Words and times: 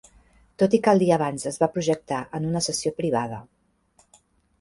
Tot 0.61 0.75
i 0.77 0.77
que 0.85 0.93
el 0.95 1.01
dia 1.03 1.11
abans 1.17 1.45
es 1.51 1.59
va 1.63 1.69
projectar 1.75 2.21
en 2.39 2.47
una 2.53 2.61
sessió 2.69 2.93
privada. 3.03 3.39